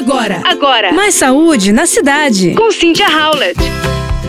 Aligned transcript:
Agora, 0.00 0.40
Agora, 0.46 0.92
mais 0.94 1.14
saúde 1.14 1.72
na 1.72 1.84
cidade. 1.84 2.54
com 2.54 2.72
Cynthia 2.72 3.06
Howlett. 3.06 3.60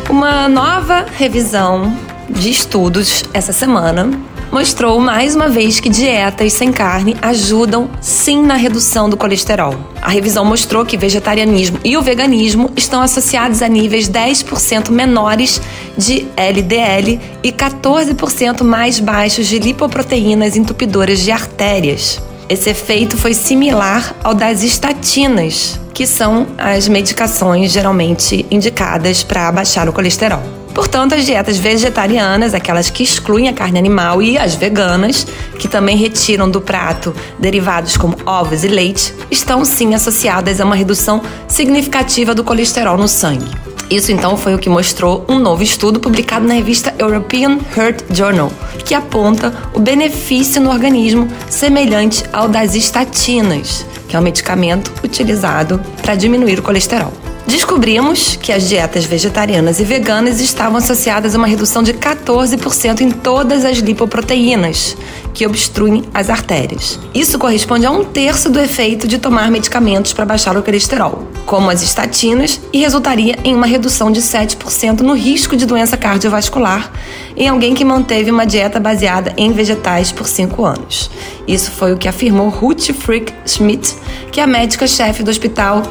Uma 0.10 0.50
nova 0.50 1.06
revisão 1.18 1.98
de 2.30 2.50
estudos 2.52 3.24
essa 3.34 3.54
semana 3.54 4.10
mostrou 4.52 5.00
mais 5.00 5.34
uma 5.34 5.48
vez 5.48 5.80
que 5.80 5.88
dietas 5.88 6.52
sem 6.52 6.74
carne 6.74 7.16
ajudam 7.22 7.90
sim 8.02 8.44
na 8.44 8.56
redução 8.56 9.10
do 9.10 9.16
colesterol. 9.16 9.74
A 10.02 10.10
revisão 10.10 10.44
mostrou 10.44 10.86
que 10.86 10.98
vegetarianismo 10.98 11.80
e 11.86 11.96
o 11.96 12.02
veganismo 12.02 12.70
estão 12.76 13.02
associados 13.02 13.62
a 13.62 13.70
níveis 13.70 14.10
10% 14.10 14.90
menores 14.90 15.62
de 15.98 16.28
LDL 16.36 17.18
e 17.42 17.50
14% 17.54 18.62
mais 18.62 19.00
baixos 19.00 19.48
de 19.48 19.58
lipoproteínas 19.58 20.58
entupidoras 20.58 21.20
de 21.20 21.32
artérias. 21.32 22.22
Esse 22.50 22.70
efeito 22.70 23.18
foi 23.18 23.34
similar 23.34 24.16
ao 24.24 24.34
das 24.34 24.64
estatinas, 24.64 25.80
que 25.94 26.06
são 26.06 26.48
as 26.58 26.88
medicações 26.88 27.72
geralmente 27.72 28.46
indicadas 28.52 29.24
para 29.24 29.48
abaixar 29.48 29.88
o 29.88 29.94
colesterol. 29.94 30.42
Portanto, 30.74 31.14
as 31.16 31.26
dietas 31.26 31.58
vegetarianas, 31.58 32.54
aquelas 32.54 32.90
que 32.90 33.04
excluem 33.04 33.50
a 33.50 33.54
carne 33.54 33.78
animal, 33.78 34.22
e 34.22 34.38
as 34.38 34.56
veganas, 34.56 35.28
que 35.60 35.68
também 35.68 35.98
retiram 35.98 36.50
do 36.50 36.62
prato 36.62 37.14
derivados 37.38 37.98
como 37.98 38.18
ovos 38.26 38.64
e 38.64 38.68
leite, 38.68 39.14
estão 39.30 39.66
sim 39.66 39.94
associadas 39.94 40.62
a 40.62 40.66
uma 40.66 40.76
redução 40.76 41.22
significativa 41.48 42.34
do 42.34 42.44
colesterol 42.44 42.98
no 42.98 43.08
sangue. 43.08 43.71
Isso 43.92 44.10
então 44.10 44.38
foi 44.38 44.56
o 44.56 44.58
que 44.58 44.70
mostrou 44.70 45.26
um 45.28 45.38
novo 45.38 45.62
estudo 45.62 46.00
publicado 46.00 46.48
na 46.48 46.54
revista 46.54 46.96
European 46.98 47.60
Heart 47.76 48.06
Journal, 48.10 48.50
que 48.86 48.96
aponta 48.96 49.54
o 49.74 49.82
benefício 49.82 50.62
no 50.62 50.70
organismo 50.70 51.28
semelhante 51.50 52.24
ao 52.32 52.48
das 52.48 52.74
estatinas, 52.74 53.86
que 54.08 54.16
é 54.16 54.20
um 54.20 54.24
medicamento 54.24 54.94
utilizado 55.04 55.82
para 56.02 56.16
diminuir 56.16 56.58
o 56.60 56.64
colesterol. 56.64 57.21
Descobrimos 57.48 58.36
que 58.36 58.52
as 58.52 58.70
dietas 58.70 59.06
vegetarianas 59.06 59.80
e 59.80 59.84
veganas 59.84 60.40
estavam 60.40 60.78
associadas 60.78 61.34
a 61.34 61.38
uma 61.38 61.48
redução 61.48 61.82
de 61.82 61.94
14% 61.94 63.02
em 63.02 63.12
todas 63.12 63.66
as 63.66 63.78
lipoproteínas 63.78 64.96
que 65.34 65.46
obstruem 65.46 66.04
as 66.14 66.30
artérias. 66.30 67.00
Isso 67.14 67.40
corresponde 67.40 67.86
a 67.86 67.92
um 67.92 68.04
terço 68.04 68.50
do 68.50 68.60
efeito 68.60 69.08
de 69.08 69.18
tomar 69.18 69.50
medicamentos 69.50 70.14
para 70.14 70.26
baixar 70.26 70.56
o 70.58 70.64
colesterol, 70.64 71.28
como 71.46 71.70
as 71.70 71.82
estatinas, 71.82 72.60
e 72.72 72.80
resultaria 72.80 73.38
em 73.44 73.56
uma 73.56 73.66
redução 73.66 74.12
de 74.12 74.22
7% 74.22 75.00
no 75.02 75.14
risco 75.14 75.56
de 75.56 75.66
doença 75.66 75.98
cardiovascular 75.98 76.92
em 77.36 77.48
alguém 77.48 77.74
que 77.74 77.86
manteve 77.86 78.30
uma 78.30 78.46
dieta 78.46 78.80
baseada 78.80 79.34
em 79.38 79.52
vegetais 79.52 80.12
por 80.12 80.28
5 80.28 80.64
anos. 80.66 81.10
Isso 81.52 81.70
foi 81.70 81.92
o 81.92 81.98
que 81.98 82.08
afirmou 82.08 82.48
Ruth 82.48 82.94
Frick 82.94 83.34
Schmidt, 83.46 83.94
que 84.32 84.40
é 84.40 84.44
a 84.44 84.48
médica-chefe 84.48 85.22
do 85.22 85.30
hospital 85.30 85.84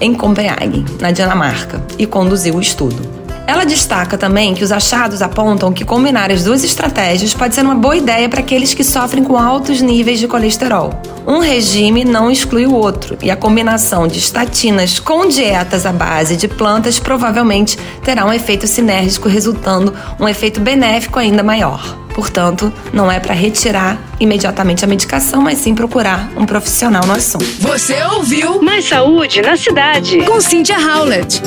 em 0.00 0.12
Copenhagen, 0.12 0.84
na 1.00 1.12
Dinamarca, 1.12 1.86
e 1.96 2.04
conduziu 2.04 2.56
o 2.56 2.60
estudo. 2.60 3.23
Ela 3.46 3.64
destaca 3.64 4.16
também 4.16 4.54
que 4.54 4.64
os 4.64 4.72
achados 4.72 5.20
apontam 5.20 5.72
que 5.72 5.84
combinar 5.84 6.30
as 6.30 6.44
duas 6.44 6.64
estratégias 6.64 7.34
pode 7.34 7.54
ser 7.54 7.62
uma 7.62 7.74
boa 7.74 7.96
ideia 7.96 8.28
para 8.28 8.40
aqueles 8.40 8.72
que 8.72 8.82
sofrem 8.82 9.22
com 9.22 9.36
altos 9.36 9.80
níveis 9.80 10.18
de 10.18 10.26
colesterol. 10.26 10.90
Um 11.26 11.38
regime 11.38 12.04
não 12.04 12.30
exclui 12.30 12.66
o 12.66 12.74
outro, 12.74 13.16
e 13.22 13.30
a 13.30 13.36
combinação 13.36 14.06
de 14.06 14.18
estatinas 14.18 14.98
com 14.98 15.26
dietas 15.26 15.86
à 15.86 15.92
base 15.92 16.36
de 16.36 16.48
plantas 16.48 16.98
provavelmente 16.98 17.78
terá 18.02 18.24
um 18.26 18.32
efeito 18.32 18.66
sinérgico, 18.66 19.28
resultando 19.28 19.94
um 20.18 20.28
efeito 20.28 20.60
benéfico 20.60 21.18
ainda 21.18 21.42
maior. 21.42 21.98
Portanto, 22.14 22.72
não 22.92 23.10
é 23.10 23.18
para 23.18 23.34
retirar 23.34 23.98
imediatamente 24.20 24.84
a 24.84 24.88
medicação, 24.88 25.42
mas 25.42 25.58
sim 25.58 25.74
procurar 25.74 26.30
um 26.36 26.46
profissional 26.46 27.04
no 27.06 27.12
assunto. 27.12 27.44
Você 27.58 28.02
ouviu 28.04 28.62
Mais 28.62 28.88
saúde 28.88 29.42
na 29.42 29.56
cidade. 29.56 30.18
com 30.24 30.40
Cynthia 30.40 30.78
Howlett. 30.78 31.42